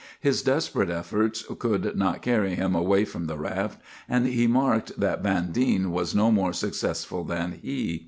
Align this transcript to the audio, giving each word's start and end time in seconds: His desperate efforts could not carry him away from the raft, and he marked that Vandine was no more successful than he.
His 0.19 0.41
desperate 0.41 0.89
efforts 0.89 1.43
could 1.59 1.95
not 1.95 2.23
carry 2.23 2.55
him 2.55 2.73
away 2.73 3.05
from 3.05 3.25
the 3.27 3.37
raft, 3.37 3.79
and 4.09 4.25
he 4.25 4.47
marked 4.47 4.99
that 4.99 5.21
Vandine 5.21 5.91
was 5.91 6.15
no 6.15 6.31
more 6.31 6.53
successful 6.53 7.23
than 7.23 7.59
he. 7.61 7.99